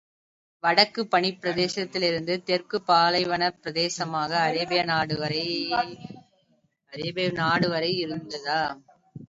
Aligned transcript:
வடக்குப் 0.63 1.09
பனிப் 1.09 1.37
பிரதேசத்திலிருந்து 1.41 2.35
தெற்குப் 2.43 2.87
பாலைவனப் 2.87 3.59
பிரதேசமான 3.61 4.31
அரேபிய 4.47 4.81
நாடு 4.85 5.15
வரை 7.69 7.93
யிருந்தது. 7.99 8.59